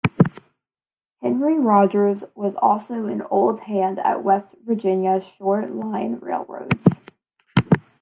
Henry 1.21 1.59
Rogers 1.59 2.23
was 2.33 2.55
also 2.55 3.05
an 3.05 3.21
old 3.29 3.59
hand 3.59 3.99
at 3.99 4.23
West 4.23 4.55
Virginia 4.65 5.21
short 5.21 5.69
line 5.75 6.15
railroads. 6.23 6.87